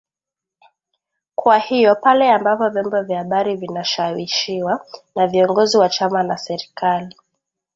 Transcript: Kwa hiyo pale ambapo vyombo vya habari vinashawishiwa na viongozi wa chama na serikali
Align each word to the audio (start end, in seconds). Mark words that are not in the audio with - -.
Kwa 1.35 1.57
hiyo 1.59 1.95
pale 1.95 2.31
ambapo 2.31 2.69
vyombo 2.69 3.01
vya 3.01 3.17
habari 3.17 3.55
vinashawishiwa 3.55 4.85
na 5.15 5.27
viongozi 5.27 5.77
wa 5.77 5.89
chama 5.89 6.23
na 6.23 6.37
serikali 6.37 7.15